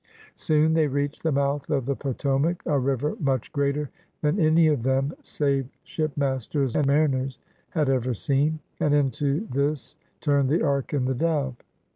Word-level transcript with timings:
Soon 0.33 0.73
they 0.73 0.87
reached 0.87 1.21
the 1.21 1.31
mouth 1.31 1.69
of 1.69 1.85
the 1.85 1.95
Potomac— 1.95 2.63
a 2.65 2.79
river 2.79 3.15
much 3.19 3.51
greater 3.53 3.91
than 4.23 4.39
any 4.39 4.65
of 4.65 4.81
them, 4.81 5.13
save 5.21 5.67
ship 5.83 6.17
masters 6.17 6.75
and 6.75 6.87
mariners, 6.87 7.37
had 7.69 7.87
ever 7.87 8.15
seen— 8.15 8.57
and 8.79 8.95
into 8.95 9.45
this 9.51 9.95
turned 10.19 10.49
the 10.49 10.63
Ark 10.65 10.91
and 10.93 11.05
the 11.07 11.13
Dove. 11.13 11.55